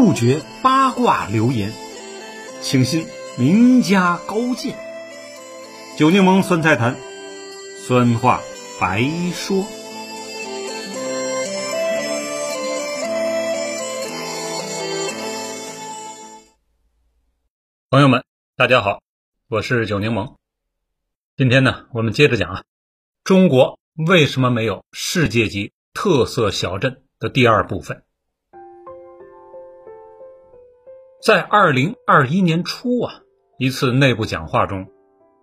[0.00, 1.72] 杜绝八卦流言，
[2.62, 3.04] 请信
[3.36, 4.78] 名家高见。
[5.98, 6.96] 酒柠檬酸菜坛，
[7.84, 8.40] 酸话
[8.80, 9.02] 白
[9.34, 9.66] 说。
[17.90, 18.22] 朋友们，
[18.54, 19.02] 大家好，
[19.48, 20.36] 我是酒柠檬。
[21.36, 22.62] 今天呢，我们接着讲啊，
[23.24, 28.04] 中国为什么没有世界级特色小镇的第二部分。
[31.20, 33.22] 在二零二一年初啊，
[33.58, 34.86] 一次内部讲话中，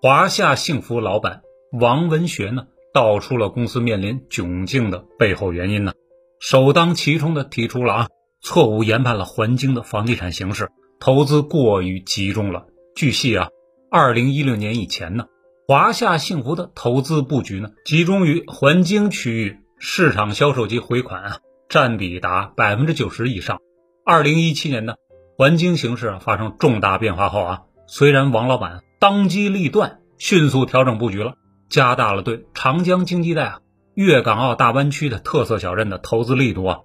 [0.02, 1.42] 华夏幸福老板
[1.74, 5.92] 王文学呢，道出了公司面临窘境的背后原因呢，
[6.40, 8.08] 首当其冲的提出了啊，
[8.42, 10.70] 错误研判了环京的房地产形势，
[11.02, 12.68] 投资过于集中了。
[12.96, 13.50] 据悉啊，
[13.92, 15.26] 二零一六年以前呢，
[15.68, 23.60] 华夏幸福的投资布局呢，集中于环京区域，市场销售及回款啊，占比达百分之九十以上。
[24.06, 24.96] 二零一七年呢。
[25.38, 31.36] 环境形势发生重大变化后啊，虽然王老板当机立断，迅速调整布局了，
[31.68, 33.60] 加大了对长江经济带啊、
[33.96, 36.80] 粤港澳大湾区的特色小镇的投资力度啊，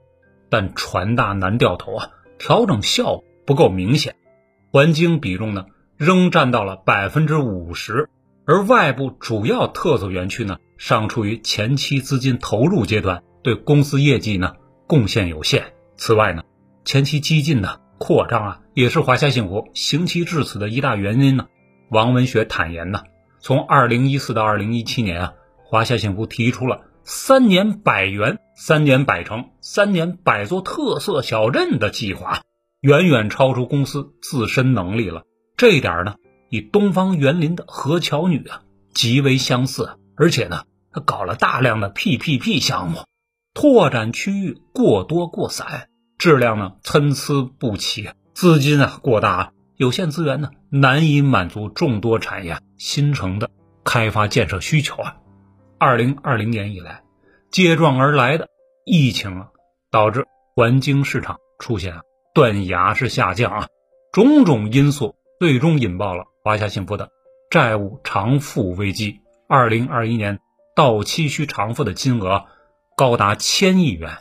[0.48, 2.08] 但船大难掉头啊，
[2.40, 4.16] 调整效果不够明显，
[4.72, 8.08] 环境比重呢仍占到了百分之五十，
[8.46, 14.54] 而外部主要特色园区呢尚处于前期资金投入阶段，对公司业绩呢
[14.88, 15.72] 贡献有限。
[15.96, 16.42] 此外呢，
[16.84, 17.79] 前期激进呢。
[18.00, 21.48] 扩张啊，也是华夏幸福行其至此的一大原因呢。
[21.90, 23.02] 王文学坦言呢，
[23.40, 25.32] 从二零一四到二零一七年啊，
[25.66, 32.40] 华夏幸福提出了三年百园、三年百城、三年百座特色小镇的计划，
[32.80, 35.24] 远远超出公司自身能力了。
[35.58, 36.14] 这一点呢，
[36.48, 38.62] 与东方园林的何乔女啊
[38.94, 43.00] 极为相似，而且呢，他搞了大量的 PPP 项目，
[43.52, 45.89] 拓展区域过多过散。
[46.20, 53.48] 质量呢参差不齐，资金啊过大，有限资源呢难以满足众多产业新城的
[53.84, 55.16] 开发建设需求啊。
[55.78, 57.04] 二零二零年以来，
[57.50, 58.50] 接踵而来的
[58.84, 59.48] 疫情啊，
[59.91, 62.03] 导致环京市场出现啊
[62.34, 63.69] 断崖式下降啊，
[64.12, 67.08] 种种因素最终引爆了华夏幸福的
[67.50, 69.20] 债务偿付危机。
[69.48, 70.38] 二零二一年
[70.76, 72.44] 到期需偿付的金额
[72.94, 74.19] 高达千亿元。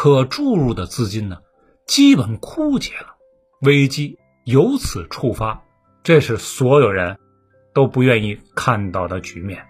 [0.00, 1.38] 可注入的资金呢，
[1.84, 3.16] 基本枯竭了，
[3.62, 5.64] 危机由此触发，
[6.04, 7.18] 这是所有人
[7.74, 9.66] 都不愿意看到的局面。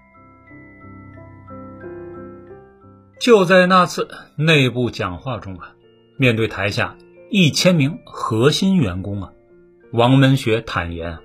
[3.18, 4.06] 就在那次
[4.36, 5.72] 内部讲话中啊，
[6.18, 6.98] 面对台下
[7.30, 9.32] 一千名核心员工啊，
[9.94, 11.20] 王文学坦言：“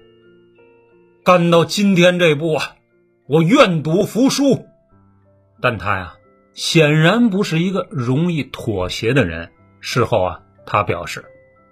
[1.26, 2.78] 干到今天这步啊，
[3.28, 4.66] 我愿赌服输。”
[5.60, 6.16] 但他呀。
[6.54, 9.52] 显然不是一个容易妥协的人。
[9.80, 11.26] 事后啊，他表示，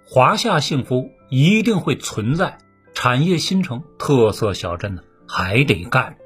[0.06, 2.58] 华夏幸福一定会存在，
[2.92, 6.16] 产业新城、特色小镇呢还得干。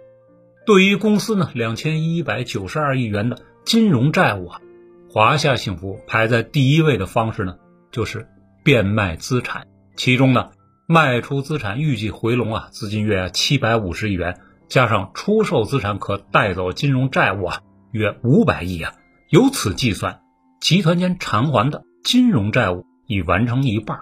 [0.65, 4.61] 对于公司呢两千一百九十二亿元的金融债务啊，
[5.09, 7.57] 华夏幸福排在第一位的方式呢
[7.93, 8.27] 就是
[8.65, 10.51] 变卖资产，其中呢
[10.89, 17.61] 卖出资产预计回笼啊资金约七百五十亿元，加上出售资产可带走金融债务啊。
[17.93, 18.95] 约五百亿啊！
[19.31, 20.21] 由此计算，
[20.61, 23.99] 集团间偿还的金融债务已完成一半。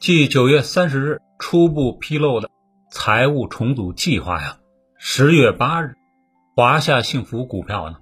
[0.00, 2.50] 继九月三十日初步披露的
[2.90, 4.58] 财务重组计划呀，
[4.98, 5.94] 十月八日，
[6.56, 7.98] 华夏幸福股票呢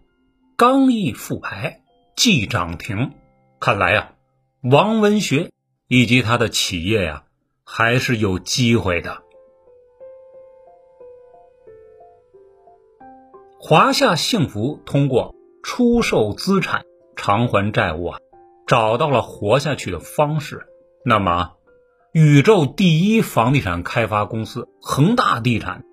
[0.56, 1.82] 刚一复牌
[2.16, 3.12] 即涨停。
[3.58, 4.12] 看来呀，
[4.62, 5.50] 王文学
[5.88, 7.24] 以及他的企业呀，
[7.64, 9.22] 还是有机会的。
[13.62, 18.18] 华夏幸福通过出售资产偿还债务啊，
[18.66, 20.66] 找到了活下去的方式。
[21.04, 21.52] 那么，
[22.14, 25.84] 宇宙第一房地产开发公司恒大地产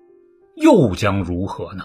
[0.56, 1.84] 又将如何呢？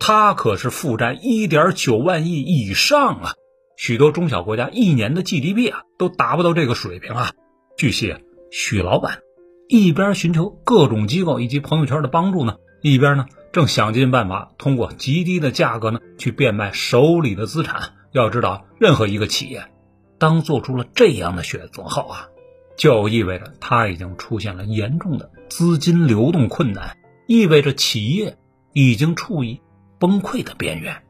[0.00, 3.34] 它可是负债一点九万亿以上啊！
[3.76, 7.30] 许多中小国家一年的 GDP 啊，都达不到这个水平啊！
[7.76, 8.16] 据悉，
[8.50, 9.20] 许老板
[9.68, 13.26] 一边寻求各种机构以及朋友圈的帮助呢，一边呢。
[13.52, 17.94] 正想尽办法通过极低的价格呢去变卖手里的资产。
[18.12, 19.70] 要知道，任何一个企业
[20.18, 22.28] 当做出了这样的选择后啊，
[22.76, 28.36] 就意味着它已经出现了严重的资金流动困难，意味着企业
[28.72, 29.60] 已经处于
[29.98, 31.02] 崩溃的边缘。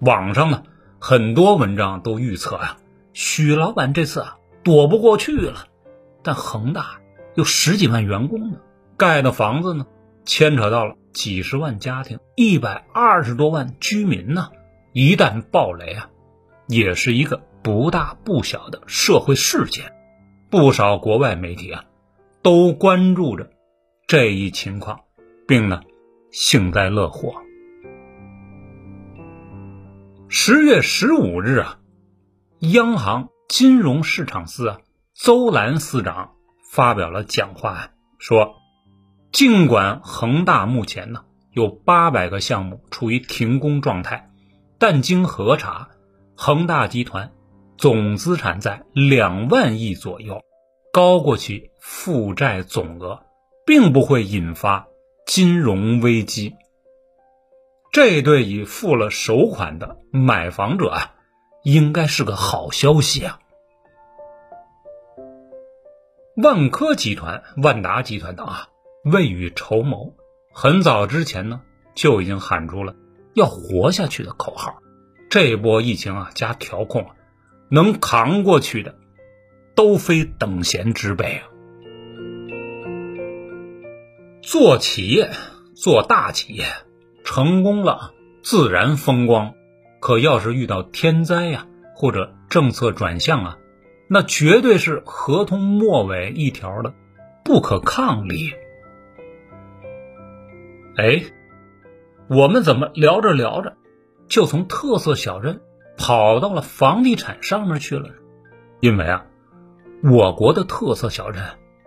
[0.00, 0.64] 网上呢
[1.00, 2.78] 很多文章都预测啊，
[3.12, 5.66] 许老板这次啊躲不过去了。
[6.24, 6.98] 但恒大
[7.36, 8.56] 有十几万员工呢，
[8.96, 9.86] 盖的房子呢
[10.24, 10.96] 牵扯到了。
[11.18, 14.50] 几十万家庭，一百二十多万居民呢，
[14.92, 16.10] 一旦暴雷啊，
[16.68, 19.92] 也是一个不大不小的社会事件。
[20.48, 21.86] 不少国外媒体啊
[22.40, 23.50] 都关注着
[24.06, 25.00] 这一情况，
[25.48, 25.80] 并呢
[26.30, 27.34] 幸灾乐祸。
[30.28, 31.80] 十月十五日啊，
[32.60, 34.78] 央行金融市场司啊
[35.14, 36.34] 邹兰司长
[36.70, 37.90] 发表了讲话，
[38.20, 38.54] 说，
[39.38, 44.32] 尽管恒大目前呢有八百个项目处于停工状态，
[44.80, 45.90] 但经核查，
[46.36, 47.30] 恒大集团
[47.76, 50.42] 总资产在两万亿左右，
[50.92, 53.22] 高过其负债总额，
[53.64, 54.88] 并不会引发
[55.24, 56.56] 金融危机。
[57.92, 61.14] 这对已付了首款的买房者啊，
[61.62, 63.38] 应该是个好消息啊！
[66.34, 68.68] 万科集团、万达集团等啊，
[69.04, 70.14] 未雨绸缪，
[70.52, 71.60] 很早之前呢
[71.94, 72.94] 就已经喊出了
[73.34, 74.82] 要活下去的口号。
[75.30, 77.06] 这波疫情啊加调控，
[77.68, 78.96] 能扛过去的，
[79.74, 81.48] 都非等闲之辈啊！
[84.42, 85.30] 做企业，
[85.74, 86.64] 做大企业。
[87.24, 89.52] 成功了，自然风光；
[90.00, 93.58] 可要是遇到天灾呀，或者政策转向啊，
[94.08, 96.94] 那绝对是合同末尾一条的
[97.44, 98.54] 不可抗力。
[100.98, 101.22] 哎，
[102.28, 103.76] 我们怎么聊着聊着，
[104.28, 105.60] 就从特色小镇
[105.96, 108.10] 跑到了房地产上面去了？
[108.80, 109.24] 因为啊，
[110.02, 111.40] 我国的特色小镇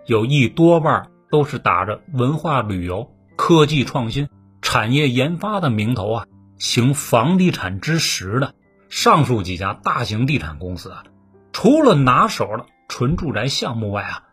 [0.06, 4.30] 有一多半都是打着文化旅游、科技创新。
[4.62, 6.25] 产业研发的名头啊，
[6.58, 8.54] 行房地产之实的
[8.88, 11.04] 上述几家大型地产公司啊，
[11.52, 14.24] 除了拿手的纯住宅项目外啊，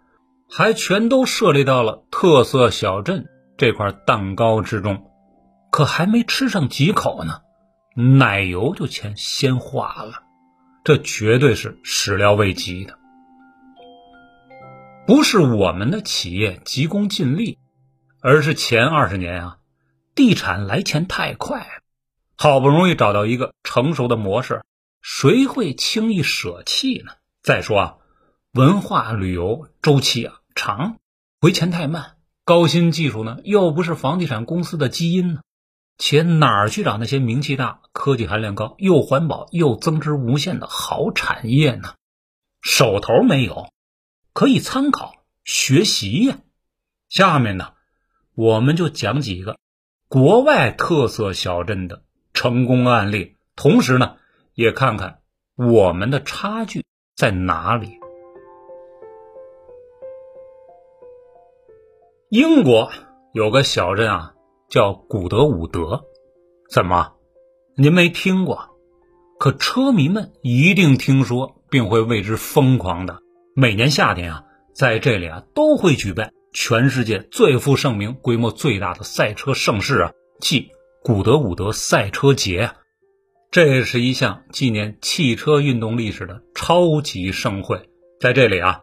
[0.48, 3.26] 还全都涉猎到了特色小镇
[3.58, 5.10] 这块蛋糕之中。
[5.70, 7.42] 可还没吃上几口呢，
[7.94, 10.22] 奶油就先先化了，
[10.82, 12.98] 这绝对是始料未及的。
[15.06, 17.58] 不是我们的企业急功近利，
[18.22, 19.58] 而是前二十年啊。
[20.14, 21.66] 地产来钱太快，
[22.36, 24.64] 好不容易找到一个成熟的模式，
[25.00, 27.12] 谁会轻易舍弃呢？
[27.42, 27.94] 再说啊，
[28.52, 30.96] 文化旅游周期啊长，
[31.40, 32.16] 回钱太慢，
[32.48, 35.40] 高新技术呢又不是房地产公司的基因呢，
[35.98, 41.92] 且哪儿去找那些名气大、科技含量高、又环保又增值无限的好产业呢？
[42.62, 43.70] 手头没有，
[44.32, 46.38] 可以参考学习呀。
[47.10, 47.74] 下面呢，
[48.34, 49.58] 我们就讲几个。
[50.08, 52.02] 国外特色小镇的
[52.32, 54.16] 成功案例，同时呢，
[54.54, 55.20] 也看看
[55.54, 56.82] 我们的差距
[57.14, 57.97] 在哪里。
[62.30, 62.90] 英国
[63.32, 64.34] 有个小镇啊，
[64.68, 66.04] 叫古德伍德，
[66.70, 67.14] 怎么，
[67.74, 68.68] 您没听过？
[69.38, 73.18] 可车迷们一定听说，并会为之疯狂的。
[73.54, 74.44] 每年夏天啊，
[74.74, 76.30] 在这里啊，都会举办。
[76.52, 80.68] 全世界最负盛名、规模最大的赛车盛事啊，即
[81.02, 82.72] 古德伍德赛车节！
[83.50, 87.88] 这是一项纪念汽车运动历史的超级盛会。
[88.20, 88.80] 在这里啊，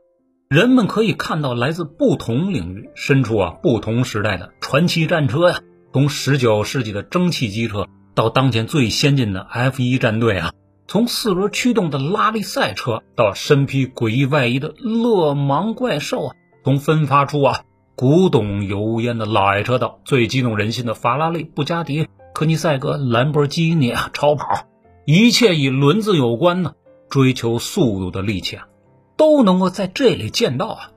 [0.47, 5.61] 人们可以看到来自不同领域、身处啊不同时代的传奇战车呀，
[5.91, 10.53] 从19世纪的蒸汽机车到当前最先进的 F1 战队啊，
[10.87, 16.35] 从四轮驱动的拉力赛车到身披诡异外衣的勒芒怪兽啊。
[16.63, 17.61] 从分发出啊
[17.95, 24.67] 古董油烟的老爱车到最激动人心的法拉利、布加迪、科尼赛格、兰博基尼啊超跑，
[25.05, 26.73] 一切与轮子有关呢，
[27.09, 28.67] 追求速度的利器啊，
[29.17, 30.91] 都能够在这里见到啊。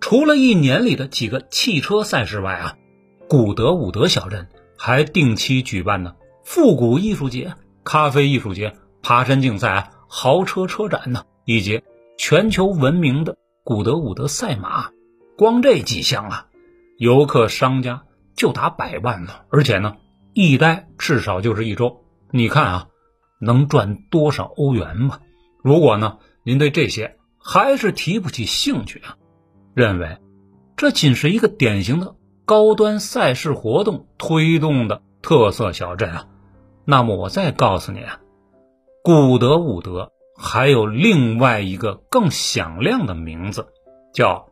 [0.00, 2.76] 除了一年里的几个汽车赛事外啊，
[3.28, 6.14] 古德伍德小镇还定期举办呢
[6.44, 7.54] 复古艺术节、
[7.84, 11.82] 咖啡艺术节、爬山竞赛啊、豪车车展呢，以及
[12.16, 13.36] 全球闻名的。
[13.62, 14.90] 古德伍德赛马，
[15.36, 16.46] 光这几项啊，
[16.96, 18.04] 游客商家
[18.34, 19.96] 就达百万呢，而且呢，
[20.32, 22.02] 一待至少就是一周。
[22.32, 22.88] 你看啊，
[23.38, 25.20] 能赚多少欧元吗？
[25.62, 29.16] 如果呢，您对这些还是提不起兴趣啊，
[29.74, 30.18] 认为
[30.76, 36.28] 这仅是一个典型的高端赛事活动推动的特色小镇啊，
[36.84, 38.20] 那么我再告诉你啊，
[39.02, 40.12] 古德伍德。
[40.42, 43.66] 还有另外一个更响亮的名字，
[44.14, 44.48] 叫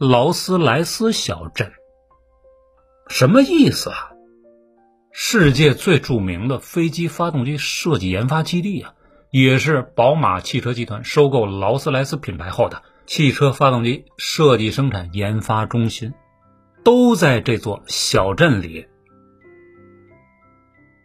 [0.00, 1.70] 劳斯莱斯小镇。
[3.06, 4.10] 什么意思啊？
[5.12, 8.94] 世界最著名的飞机发动机设计研发基地啊，
[9.30, 16.14] 也是宝马汽车集团收购劳斯莱斯品牌后的汽车发动机设计生产研发中心，
[16.84, 18.86] 都在这座小镇里。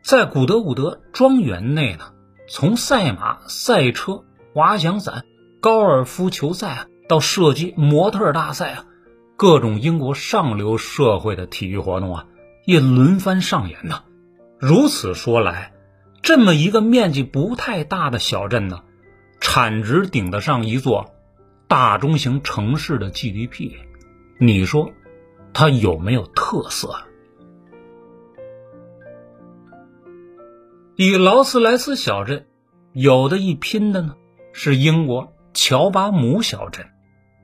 [0.03, 2.12] 在古德伍德庄园内呢。
[2.48, 5.25] 从赛马、赛车、滑翔伞、
[5.62, 8.86] 高尔夫球赛啊到射击、模特大赛啊，
[9.36, 12.27] 各种英国上流社会的体育活动啊，
[12.65, 14.03] 也轮番上演呢。
[14.60, 15.74] 如此说来，
[16.25, 18.82] 这么一个面积不太大的小镇呢，
[19.39, 21.13] 产值顶得上一座
[21.67, 23.74] 大中型城市的 GDP，
[24.39, 24.89] 你说
[25.53, 26.96] 它有没有特色？
[30.96, 32.48] 以劳斯莱斯小镇
[32.91, 34.15] 有的一拼的呢，
[34.51, 36.88] 是英国乔巴姆小镇。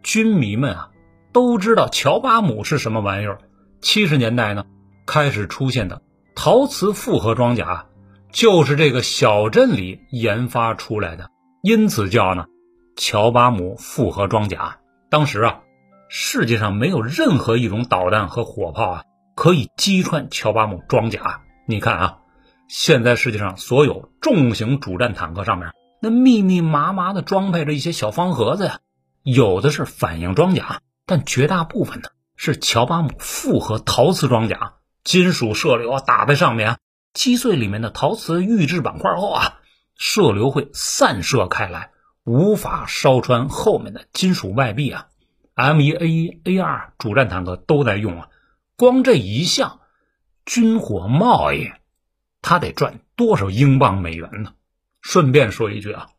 [0.01, 0.89] 军迷们啊，
[1.31, 3.41] 都知道乔巴姆是什么玩意儿。
[3.79, 4.65] 七十年代呢，
[5.05, 6.01] 开始出现的
[6.33, 7.85] 陶瓷复合装甲，
[8.31, 11.29] 就是这个小镇里研发出来的，
[11.61, 12.45] 因此叫呢
[12.95, 14.77] 乔巴姆复合装甲。
[15.09, 15.59] 当时啊，
[16.07, 19.03] 世界上没有任何一种导弹和火炮啊
[19.35, 21.41] 可以击穿乔巴姆装甲。
[21.67, 22.17] 你看啊，
[22.69, 25.71] 现在世界上所有重型主战坦克上面，
[26.01, 28.79] 那密密麻麻的装配着一些小方盒子呀。
[29.23, 36.77] 有的是反应装甲，但绝大部分呢是乔巴姆复合陶瓷装甲，金属射流啊打在上面，
[37.13, 39.59] 击碎里面的陶瓷预制板块后啊，
[39.95, 41.91] 射流会散射开来，
[42.23, 45.07] 无法烧穿后面的金属外壁啊。
[45.53, 48.29] M 一 A 一 A 二主战坦克都在用啊，
[48.75, 49.79] 光这一项
[50.45, 51.71] 军火贸易，
[52.41, 54.53] 他得赚多少英镑美元呢？
[55.01, 56.09] 顺便说一句啊，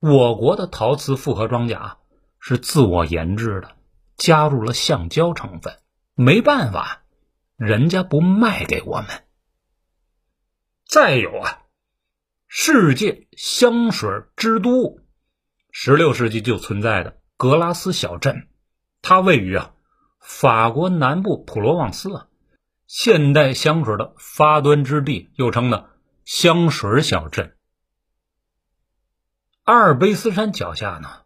[0.00, 1.98] 我国的陶瓷复合装甲。
[2.46, 3.70] 是自我研制的，
[4.18, 5.78] 加入了橡胶成分，
[6.14, 7.00] 没办法，
[7.56, 9.23] 人家不卖给我们。
[10.94, 11.62] 再有啊，
[12.46, 15.00] 世界香水之都，
[15.72, 18.46] 十六世纪就存在的格拉斯小镇，
[19.02, 19.72] 它位于啊
[20.20, 22.28] 法国南部普罗旺斯啊，
[22.86, 25.86] 现代香水的发端之地，又称呢
[26.24, 27.56] 香水小镇。
[29.64, 31.22] 阿尔卑斯山脚下呢。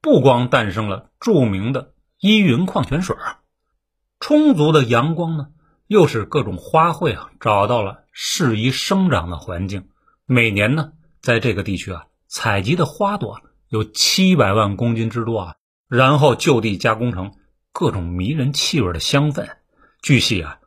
[0.00, 3.42] 不光诞生了著名的依云矿泉水啊，
[4.18, 5.50] 充足的阳光呢，
[5.88, 9.88] 又使各种花卉啊找到了适宜生长的环境。
[10.26, 15.54] 每年呢，在这个地区啊，采集的花朵有七百万公斤之多啊，
[15.88, 17.32] 然后就地加工成
[17.72, 19.48] 各种迷人气味的香氛。
[20.02, 20.60] 据悉啊，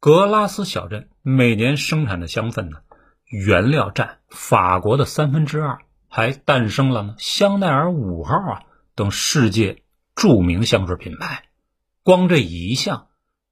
[0.00, 2.78] 格拉斯小镇每年生产的香氛呢，
[3.26, 8.62] 原料占法国的三分之二，还诞生了香奈儿五号啊。
[8.94, 9.82] 等世界
[10.14, 11.44] 著名香水品牌，
[12.02, 13.07] 光这一项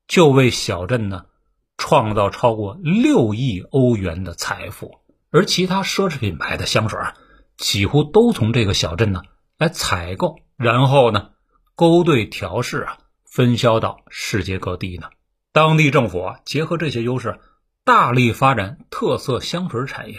[0.09, 1.25] 就为小镇呢
[1.77, 7.15] 创造超过六亿欧元的财富，而其他奢侈品牌的香水啊，
[7.57, 9.23] 几乎都从这个小镇呢
[9.59, 11.31] 来采购，然后呢
[11.75, 15.09] 勾兑调试啊，分销到世界各地呢。
[15.53, 17.39] 当地政府啊结合这些优势，
[17.85, 20.19] 大力发展特色香水产业。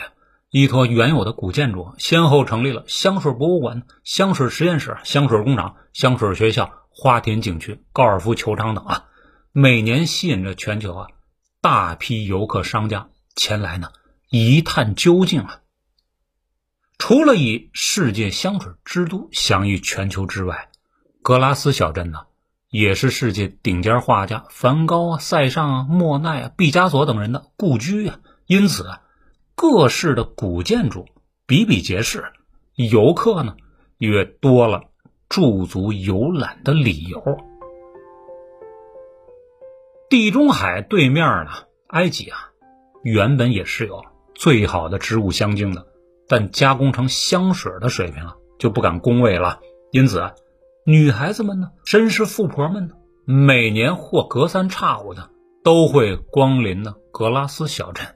[0.50, 9.07] 依托原有的古建筑，先后成立了香水博物馆、香水实验室、香水工厂、香水学校、花田景区、高尔夫球场等啊，
[9.60, 11.08] 每年吸引着全球啊
[11.62, 13.90] 大批游客商家前来呢
[14.30, 15.62] 一探究竟啊。
[17.00, 20.70] 除了以世界香水之都享誉全球之外，
[21.24, 22.20] 格拉斯小镇呢
[22.70, 29.02] 也是世界顶尖画家梵高啊、塞尚啊、莫奈啊、毕加索等人的故居啊，因此啊。
[29.56, 31.08] 各式的古建筑
[31.48, 32.32] 比比皆是，
[32.76, 33.56] 游客呢
[33.98, 34.84] 也多了
[35.28, 37.20] 驻足游览的理由。
[40.10, 41.52] 地中海对面呢，
[41.88, 42.52] 埃及啊，
[43.04, 45.86] 原本也是有最好的植物香精的，
[46.30, 49.60] 但加工成香水的水平啊，就不敢恭维了。
[49.92, 50.34] 因此啊，
[50.86, 52.94] 女孩子们呢，绅士富婆们呢，
[53.26, 55.30] 每年或隔三差五的
[55.62, 58.16] 都会光临呢格拉斯小镇。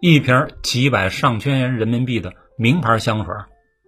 [0.00, 3.32] 一瓶几百上千元人民币的名牌香水，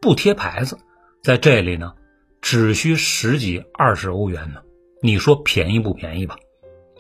[0.01, 0.79] 不贴牌子，
[1.25, 1.95] 在这里呢，
[2.41, 4.61] 只需十几二十欧元呢。
[5.03, 6.37] 你说便宜不便宜吧？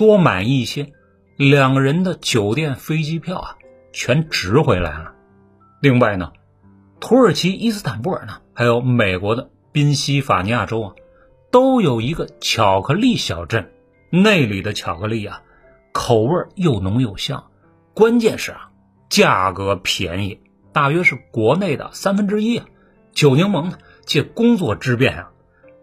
[0.02, 0.92] 多买一些，
[1.36, 3.56] 两个人的酒店、飞机票啊，
[3.92, 5.12] 全值回来了。
[5.80, 6.32] 另外呢，
[6.98, 10.94] 土耳其伊斯坦布尔呢，还有美国的宾夕法尼亚州啊，
[11.52, 13.70] 都有一个巧克力小镇。
[14.10, 15.42] 那里的巧克力啊，
[15.92, 17.44] 口味又浓又香，
[17.94, 18.70] 关键是啊。
[19.08, 20.40] 价格便宜，
[20.72, 22.66] 大约是国内的三分之一啊。
[23.12, 25.30] 酒柠檬呢，借工作之便啊，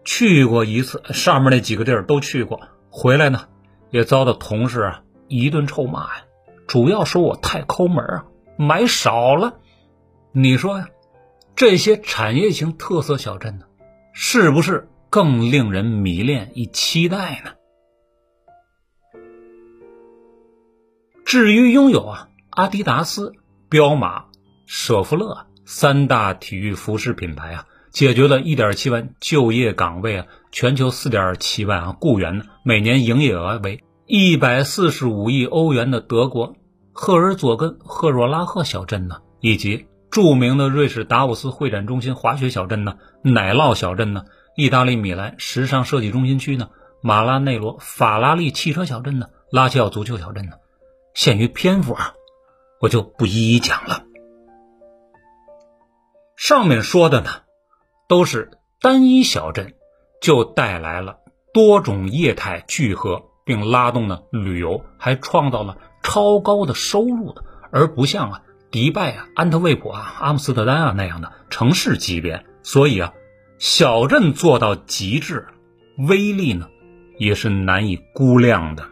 [0.04, 2.60] 去过一次，上面那几个地儿都去过，
[2.90, 3.46] 回来呢，
[3.90, 6.24] 也遭到同事啊一顿臭骂呀。
[6.66, 9.58] 主要说我太抠门啊，买少了。
[10.32, 10.88] 你说呀，
[11.56, 13.66] 这些产业型特色小镇呢，
[14.12, 17.52] 是不是更令人迷恋与期待呢？
[21.24, 22.26] 至于拥有啊。
[22.50, 23.32] 阿迪达斯、
[23.68, 24.24] 彪马、
[24.66, 36.54] 舍弗勒三大体育服饰品牌啊，解决了一点七万就业岗位啊，全球四点七万啊雇员呢，每年营业额为一百四十五亿欧元的德国
[36.92, 44.24] 赫尔佐根赫若拉赫小镇呢，以及著名的瑞士达沃斯会展中心滑雪小镇呢，奶酪小镇呢，
[44.56, 46.70] 意大利米兰时尚设计中心区呢，
[47.02, 50.52] 马拉内罗法拉利汽车小镇呢，拉齐奥足球小镇呢，
[51.14, 52.14] 限于篇幅啊，
[52.80, 54.04] 我就不一一讲了。
[56.36, 57.30] 上面说的呢。
[58.10, 58.50] 都是
[58.80, 59.74] 单一小镇，
[60.20, 61.18] 就带来了
[61.54, 72.44] 多种业态聚合，并拉动了旅游，还创造了超高的收入的，而不像啊迪拜啊、安特卫普啊、阿姆斯特丹啊那样的城市级别。
[72.64, 73.14] 所以啊，
[73.58, 75.46] 小镇做到极致，
[75.96, 76.68] 威力呢
[77.16, 78.88] 也是难以估量的。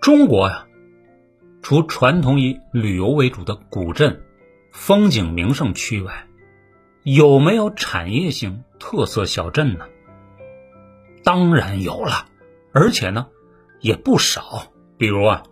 [0.00, 0.68] 中国呀，
[1.60, 4.22] 除传统以旅游为主的古镇。
[4.72, 6.26] 风景名胜区外，
[7.02, 9.86] 有没有产业型特色小镇呢？
[11.24, 12.26] 当然有了，
[12.72, 13.26] 而且呢
[13.80, 14.72] 也不少。
[14.96, 15.42] 比如啊，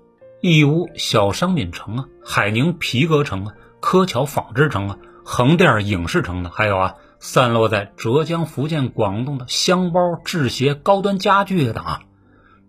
[0.41, 12.01] 义乌小商品城啊，海宁皮革城啊，柯桥纺织城啊，横店影视城呢，还有啊，散落在浙江、福建、广东的箱包、制鞋、高端家具等啊。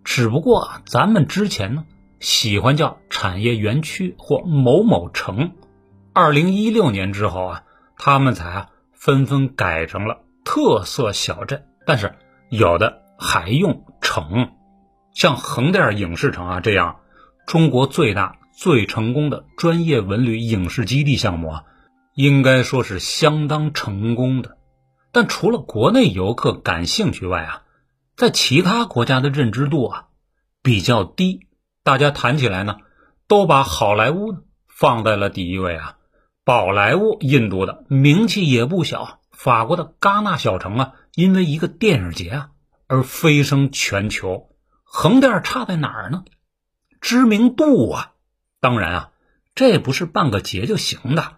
[0.02, 1.84] 只不过啊咱们之前呢，
[2.18, 5.52] 喜欢叫产业园区或某某城。
[6.12, 7.62] 二零一六年之后啊，
[7.96, 12.16] 他们才啊纷纷改成了特色小镇，但是
[12.48, 14.50] 有的还用城，
[15.14, 16.96] 像横店影视城啊这样，
[17.46, 21.64] 中国最大最成功的专业文旅影视基地项目啊，
[22.14, 24.58] 应该说是相当成功的。
[25.12, 27.62] 但除了国内游客感兴趣外啊，
[28.16, 30.06] 在其他国家的认知度啊
[30.60, 31.46] 比较低，
[31.84, 32.78] 大家谈起来呢，
[33.28, 34.34] 都把好莱坞
[34.66, 35.98] 放在了第一位啊。
[36.44, 39.20] 宝莱坞，印度的名气也不小。
[39.30, 42.50] 法国的戛纳小城啊，因为一个电影节啊
[42.86, 44.50] 而飞升全球。
[44.82, 46.24] 横店差在哪儿呢？
[47.00, 48.12] 知名度啊！
[48.60, 49.10] 当然啊，
[49.54, 51.36] 这不是办个节就行的。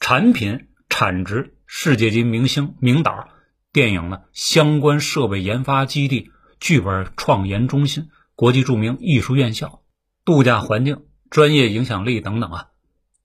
[0.00, 3.28] 产品产值、世界级明星、名导、
[3.72, 9.82] 电影呢相关设备研发基地、剧本创研中心、国际著名艺术院校、
[10.24, 12.66] 度假环境、专业影响力等等啊。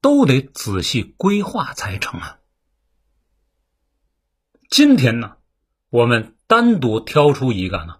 [0.01, 2.39] 都得仔细规划才成啊！
[4.69, 5.37] 今天呢，
[5.89, 7.97] 我们单独挑出一个呢，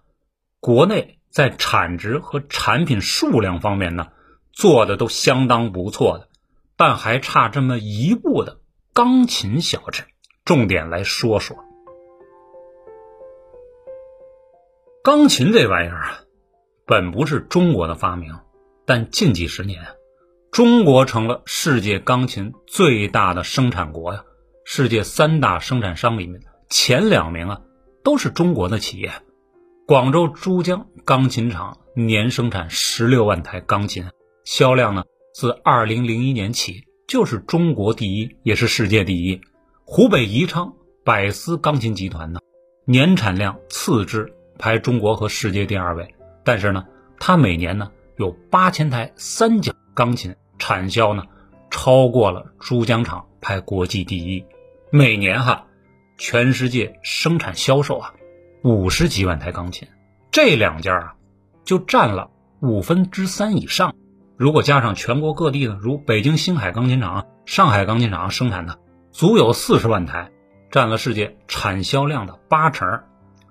[0.60, 4.12] 国内在产值和产品数量方面呢，
[4.52, 6.28] 做的都相当不错的，
[6.76, 8.60] 但还差这么一步的
[8.94, 10.06] 钢琴小镇，
[10.44, 11.56] 重点来说说。
[15.02, 16.20] 钢琴这玩意儿啊，
[16.86, 18.38] 本不是中国的发明，
[18.86, 19.99] 但近几十年。
[20.50, 24.24] 中国成了世界钢琴最大的生产国呀！
[24.64, 27.60] 世界三大生产商里面前两名啊，
[28.02, 29.12] 都是中国的企业。
[29.86, 34.06] 广州珠江钢琴厂年生产十六万台钢琴，
[34.42, 39.40] 销量呢自二零零一年起就是中国第一，也是世界第一。
[39.84, 42.40] 湖北宜昌百思钢琴集团呢，
[42.86, 46.12] 年产量次之，排中国和世界第二位。
[46.44, 46.86] 但是呢，
[47.20, 49.72] 它每年呢有八千台三角。
[49.92, 51.24] 钢琴产销呢，
[51.70, 54.44] 超过了珠江厂排国际第一，
[54.92, 55.64] 每年哈，
[56.18, 58.14] 全世界生产销售啊，
[58.62, 59.88] 五十几万台钢琴，
[60.30, 61.14] 这两家啊，
[61.64, 63.94] 就占了五分之三以上。
[64.36, 68.78] 如果加上全国各地的，如北京星海钢琴厂、上海钢琴厂生产的，
[69.10, 70.30] 足有四十万台，
[70.70, 73.00] 占了世界产销量的八成。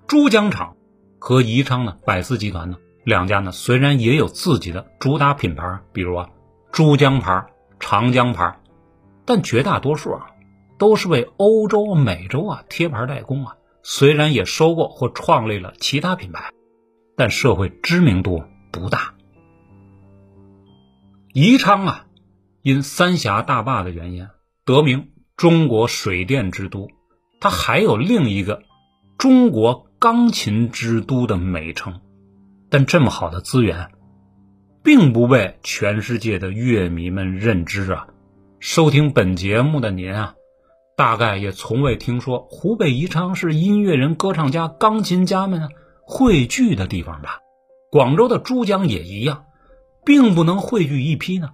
[0.08, 0.76] 珠江厂
[1.20, 6.30] 和宜昌的百思集团呢，两家呢虽然也有自己的主打品牌，比如啊。
[6.72, 7.48] 珠江牌、
[7.80, 8.60] 长江牌，
[9.26, 10.28] 但绝大多数啊，
[10.78, 13.56] 都是为欧洲、美洲啊贴牌代工啊。
[13.82, 16.52] 虽然也收购或创立了其他品牌，
[17.16, 19.14] 但社会知名度不大。
[21.34, 22.06] 宜昌啊，
[22.62, 24.28] 因三峡大坝的原因
[24.66, 26.90] 得名“中国水电之都”，
[27.40, 28.64] 它还有另一个
[29.18, 32.02] “中国钢琴之都”的美称。
[32.70, 33.92] 但这么好的资源。
[34.84, 38.08] 并不被全世界的乐迷们认知啊！
[38.60, 40.36] 收听本节目的您啊，
[40.96, 45.70] 大概也从未听说湖北宜昌是音乐人、歌唱家、钢琴家们
[46.02, 47.40] 汇聚的地方吧？
[47.92, 49.44] 广州的珠江也一样，
[50.06, 51.50] 并不能汇聚一批呢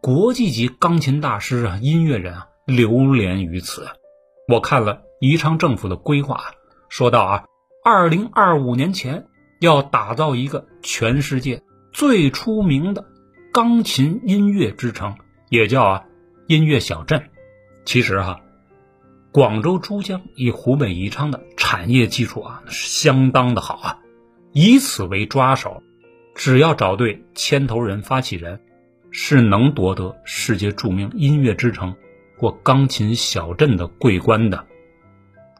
[0.00, 3.86] 国际级钢琴大师啊、音乐人啊流连于此。
[4.48, 6.54] 我看了宜昌政府的规划，
[6.88, 7.44] 说到啊，
[7.84, 9.26] 二零二五年前
[9.60, 11.62] 要打造一个全世界。
[11.92, 13.06] 最出名的
[13.52, 15.16] 钢琴音乐之城，
[15.48, 16.04] 也叫啊
[16.46, 17.30] 音乐小镇，
[17.84, 18.40] 其实哈，
[19.32, 23.98] 广州、珠江以湖北宜昌的产业基础啊，是相当的好啊。
[24.52, 25.82] 以此为抓手，
[26.34, 28.60] 只要找对牵头人、发起人，
[29.10, 31.96] 是能夺得世界著名音乐之城
[32.36, 34.66] 或钢琴小镇的桂冠的。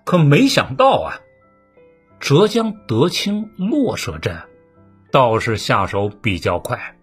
[0.04, 1.20] 可没想到啊，
[2.18, 4.36] 浙江德清洛舍镇
[5.10, 6.96] 倒是下手比较快。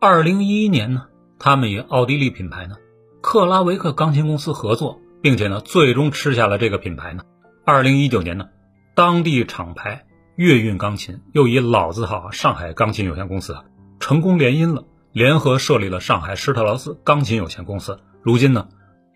[0.00, 1.06] 二零一一年呢，
[1.38, 2.76] 他们与奥地利品牌呢
[3.20, 7.22] 克拉维克钢琴公司合作，并且呢最终吃下了这个品牌呢。
[7.64, 8.46] 二零一九年呢，
[8.94, 10.06] 当地厂牌。
[10.36, 13.56] 粤韵钢琴又以老字号上海钢琴有限公司
[14.00, 18.00] 成功联姻了，联合设立了上海施特劳斯钢琴有限公司。
[18.20, 18.66] 如今呢，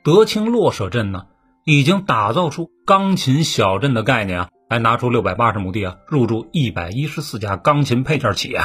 [0.04, 1.26] 德清洛舍镇呢
[1.64, 8.60] 已经打造出钢琴小镇的概念啊，还拿出六百八十亩地啊，入驻一百一十四家钢琴配件企业。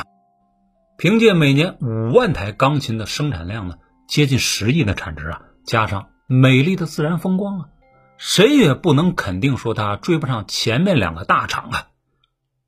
[0.97, 3.75] 凭借每年五万台钢琴的生产量呢，
[4.07, 7.69] 接近十亿的产值啊，加上美丽的自然风光啊，
[8.17, 11.87] 谁也不能肯定说它追不上前面两个大厂啊。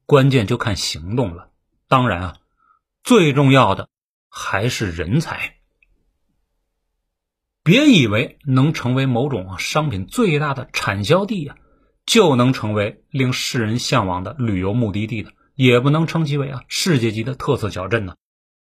[0.06, 1.50] 关键就看行动了，
[1.88, 2.36] 当然啊，
[3.04, 3.90] 最重要的
[4.30, 5.56] 还是人才。
[7.64, 11.58] 别以为能成为某种商品最大的产销地啊，
[12.06, 18.16] 就能成为令世人向往的旅游目的地的，也不能称其为啊世界级的特色小镇呢。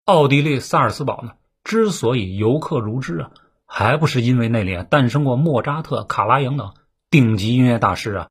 [0.05, 1.31] 奥地利萨尔斯堡呢，
[1.63, 3.31] 之所以游客如织啊，
[3.65, 6.73] 还不是因为那里啊诞生过莫扎特、卡拉扬等
[7.09, 8.27] 顶级音乐大师啊？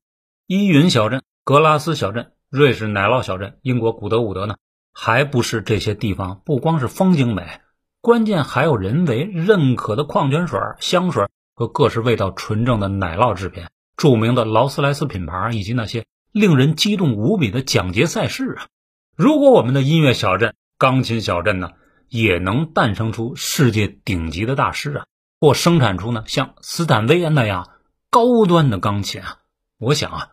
[0.47, 2.33] 依云小镇、格拉斯小镇。
[2.51, 4.57] 瑞士奶酪小镇、英国古德伍德呢，
[4.93, 7.61] 还不是这些地方不光是风景美，
[8.03, 13.65] 关键还有人为认可的矿泉水、香水和各式味道纯正的奶酪制品，
[14.03, 18.67] 著名的劳斯莱斯品牌以及那些令人激动无比的奖节赛事啊！
[19.15, 21.71] 如果我们的音乐小镇、钢琴小镇呢，
[22.09, 25.07] 也能诞生出世界顶级的大师啊，
[25.39, 27.71] 或生产出呢像斯坦威那样
[28.11, 29.39] 高端的钢琴啊，
[29.79, 30.31] 我想啊。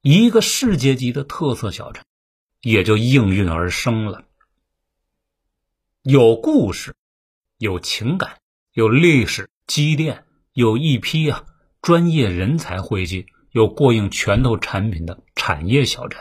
[0.00, 2.02] 一个世界级的特色小镇，
[2.62, 4.24] 也就应运而生了。
[6.02, 6.94] 有故事，
[7.58, 8.38] 有情感，
[8.72, 11.44] 有历史积淀，有一批啊
[11.84, 16.18] 专业人才汇集，有过硬拳头产品的产业小镇，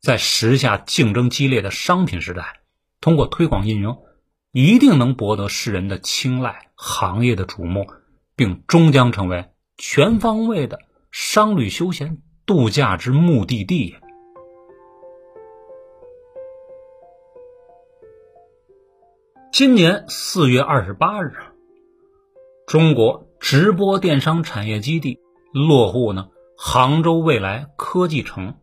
[0.00, 2.60] 在时下竞争激烈的商品时代，
[3.00, 3.96] 通过推广运营，
[4.52, 7.88] 一定能博得世人的青睐，行业的瞩目，
[8.36, 10.78] 并终将成为全方位的
[11.10, 12.22] 商旅休闲。
[12.46, 13.96] 度假之目的地。
[19.52, 21.32] 今年四月二十八日，
[22.66, 25.18] 中国直播电商产业基地
[25.52, 28.54] 落户呢杭州未来科技城。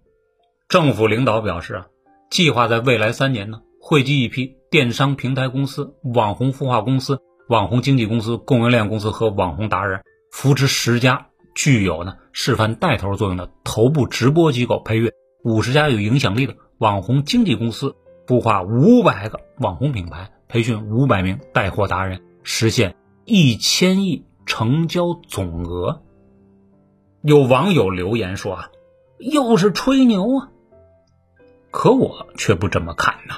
[0.69, 1.87] 政府领导表示啊，
[2.29, 11.27] 计划在未来三年呢汇集一批电商平台公司、网红孵化公司、网红经纪公司、供应链公司和网红达人，扶持十家。
[11.53, 15.11] 具有呢示范带头作用的头部直播机构，培育
[15.43, 26.01] 五十家有影响力的网红经纪公司，孵化五百个网红品牌，培训五百名带货达人，实现一千亿成交总额。
[27.21, 28.71] 有网友留言说啊，
[29.19, 30.49] 又是吹牛啊！
[31.69, 33.35] 可我却不这么看呐，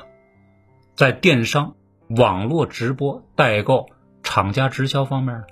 [0.96, 1.76] 在电商、
[2.08, 3.88] 网络直播、代购、
[4.24, 5.44] 厂家直销方面。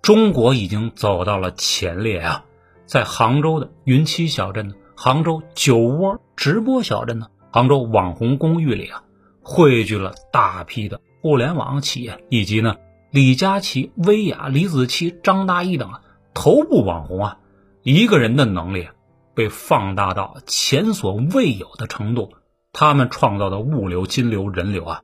[0.00, 2.44] 中国已经走到了前列啊！
[2.86, 9.02] 在杭州的云栖小镇呢，杭州酒窝直播小镇呢，杭州网红公寓里啊，
[9.42, 12.76] 汇聚了大批的互联网企业，以及呢
[13.10, 16.02] 李佳琦、薇娅、李子柒、张大奕等啊
[16.34, 17.38] 头部网红啊，
[17.82, 18.88] 一个人的能力
[19.34, 22.32] 被放大到前所未有的程度，
[22.72, 25.02] 他们创造的物流、金流、人流啊，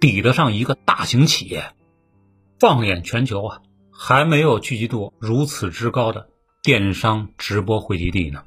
[0.00, 1.72] 抵得上一个大型企业。
[2.58, 3.60] 放眼全球啊！
[3.98, 6.28] 还没有聚集度如此之高的
[6.62, 8.44] 电商直播汇集地呢。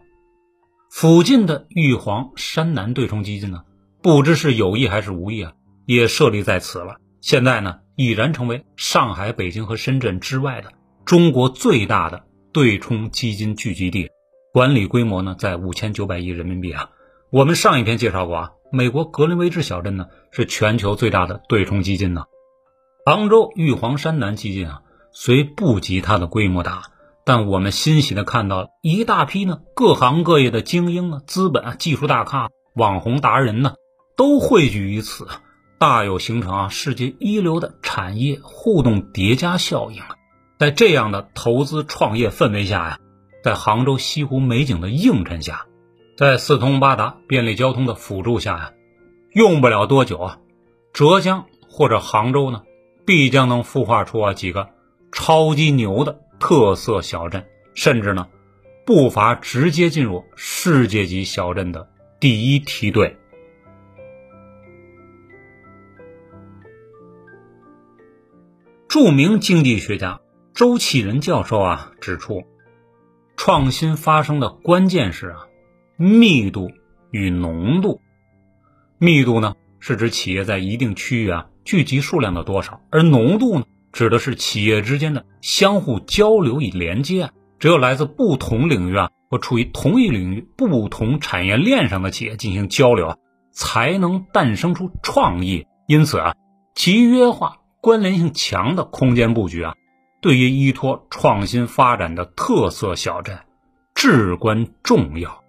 [0.91, 3.63] 附近的玉皇山南对冲基金呢，
[4.01, 5.53] 不知是有意还是无意啊，
[5.85, 6.97] 也设立在此了。
[7.21, 10.71] 现在呢，已然成为上海、北京和深圳之外的
[11.03, 14.07] 中国最大的对冲基金聚集地，
[14.53, 16.91] 管理规模呢在五千九百亿人民币啊。
[17.29, 22.23] 我们上一篇介绍过啊，美国格林威治小镇呢是全球最大的对冲基金呢。
[23.05, 24.81] 杭州玉皇山南基金啊。
[25.11, 26.83] 虽不及它的规模大，
[27.25, 33.73] 但我们欣喜的看到一大批呢各行各业的精英啊、资本啊、技术大咖、网红达人呢，
[34.15, 35.27] 都汇聚于此，
[35.79, 40.17] 大有形成啊世界一流的产业互动叠加效应啊。
[40.59, 42.99] 在这样的投资创业氛围下呀，
[43.41, 45.65] 在杭州西湖美景的映衬下，
[46.17, 48.73] 在四通八达便利交通的辅助下呀，
[49.31, 50.39] 用不了多久啊，
[50.91, 52.63] 浙江或者杭州呢，
[53.05, 54.67] 必将能孵化出啊几个。
[55.13, 58.27] 超级牛的特色小镇，甚至呢，
[58.85, 61.89] 不乏直接进入世界级小镇的
[62.19, 63.17] 第一梯队。
[68.89, 70.19] 著名经济学家
[70.55, 72.41] 周启仁教授啊指出，
[73.37, 75.37] 创新发生的关键是啊，
[75.95, 76.71] 密度
[77.11, 78.01] 与浓度。
[78.97, 87.31] 密度呢，是指企业在一定区域啊聚集数量的多少，而浓度呢，指的是企业之间的相互交流与连接啊。
[87.59, 93.17] 只有来自不同领域啊或处于同一领域不同产业链上的企业进行交流啊，
[93.51, 95.67] 才能诞生出创意。
[95.87, 96.33] 因此啊，
[96.73, 99.75] 集约化、关联性强的空间布局啊，
[100.21, 103.39] 对于依托创新发展的特色小镇
[103.93, 105.43] 至关重要。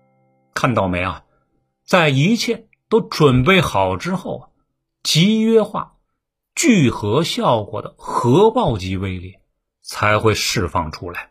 [0.54, 1.22] 看到没啊？
[1.84, 2.66] 在一切。
[2.90, 4.42] 都准备好之后啊，
[5.04, 5.92] 集约化、
[6.56, 9.34] 聚合效果的核爆级威力
[9.80, 11.30] 才会释放出来。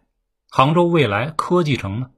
[0.50, 2.12] 杭州未来科技城呢，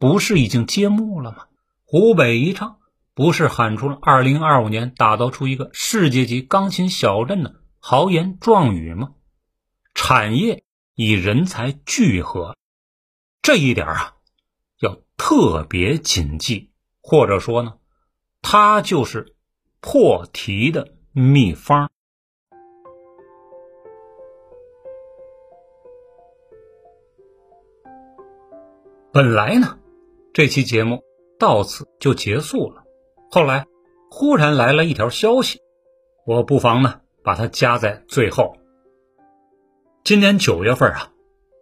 [0.00, 1.44] 不是已经揭幕了吗？
[1.84, 2.78] 湖北宜昌
[3.14, 9.14] 不是喊出了二零二五年打造出一个世界级钢琴小镇的豪言壮语吗？
[9.94, 10.64] 产业
[10.94, 12.54] 以人才聚合，
[13.40, 14.16] 这一点啊，
[14.80, 17.78] 要特别谨记，或者说呢？
[18.42, 19.34] 它就是
[19.80, 21.90] 破题的秘方。
[29.10, 29.78] 本来呢，
[30.34, 31.02] 这期节目
[31.38, 32.84] 到此就结束了。
[33.30, 33.66] 后来
[34.10, 35.60] 忽然来了一条消息，
[36.26, 38.56] 我不妨呢把它加在最后。
[40.04, 41.10] 今年九月份啊，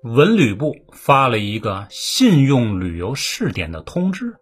[0.02, 4.36] 文旅部发了一个信用旅游试点的通知，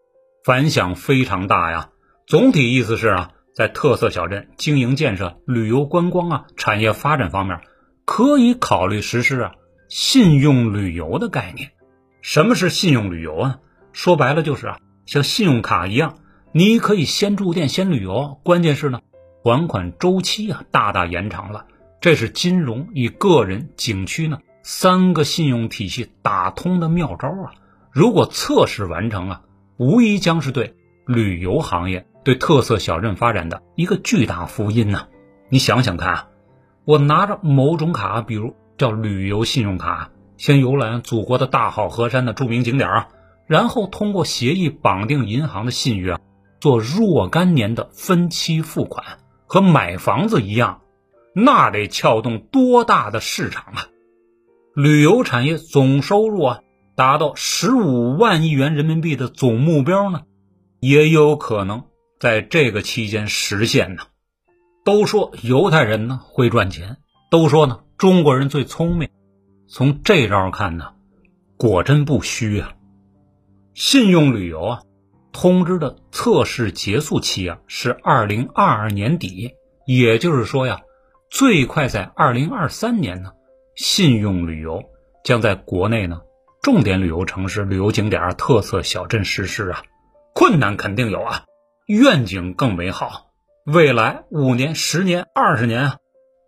[0.44, 1.90] 反响非常大呀。
[2.26, 7.61] 总体意思是啊，在特色小镇经营建设、旅游观光啊、产业发展方面，
[8.05, 9.55] 可以考虑实施啊
[9.88, 11.70] 信用旅游的概念。
[12.20, 13.59] 什么是信用旅游啊？
[13.92, 16.18] 说白了就是啊，像信用卡一样，
[16.52, 19.00] 你可以先住店、先旅游，关键是呢，
[19.46, 21.66] 还款周期啊大大延长了。
[22.00, 27.54] 这是金融与个人、景区呢三个信用体系打通的妙招啊！
[27.92, 29.42] 如果测试完成了，
[29.76, 30.74] 无疑将是对
[31.06, 32.09] 旅游行业。
[32.24, 35.06] 对特色小镇发展的一个巨大福音呢？
[35.48, 36.28] 你想想看啊，
[36.85, 43.09] 我拿着某种卡，比如叫旅游信用卡，先游览祖国的大好河山的著名景点啊，
[43.46, 46.20] 然后通过协议绑定银行的信誉啊，
[46.59, 50.82] 做若干年的分期付款，和买房子一样，
[51.35, 53.88] 那得撬动多大的市场啊！
[54.74, 56.61] 旅游产业总收入啊，
[56.94, 60.22] 达到十五万亿元人民币的总目标呢，
[60.80, 61.85] 也有可能。
[62.18, 64.04] 在这个期间实现呢？
[64.85, 66.96] 都说犹太人呢会赚钱，
[67.30, 69.11] 都说呢中国人最聪明。
[69.68, 70.94] 从这招看呢，
[71.59, 72.72] 果真不虚啊！
[73.74, 74.82] 信用旅游啊，
[75.38, 79.51] 通知的测试结束期啊是二零二二年底，
[79.87, 80.81] 也就是说呀，
[81.29, 83.33] 最快在二零二三年呢，
[83.75, 84.83] 信用旅游
[85.25, 86.22] 将在国内呢
[86.62, 89.83] 重点旅游城市、旅游景点、特色小镇实施啊。
[90.33, 91.44] 困难肯定有啊。
[91.87, 93.27] 愿景更美好，
[93.66, 95.96] 未来五年、十年、二十年啊，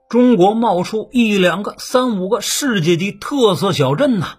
[0.08, 4.38] 中国冒出一两个、三五个世界级特色小镇呐，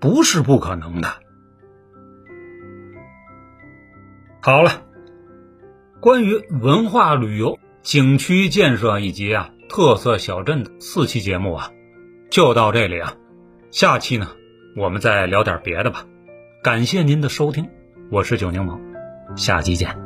[0.00, 1.16] 不是不可能的。
[4.44, 4.82] 好了，
[6.00, 11.70] 关于文化旅游、景区建设以及啊特色小镇的四期节目啊，
[12.30, 13.14] 就到这里啊，
[13.70, 14.32] 下期呢
[14.76, 16.04] 我们再聊点别的吧。
[16.62, 17.70] 感谢您的收听，
[18.10, 18.78] 我是九柠檬，
[19.34, 20.03] 下期见。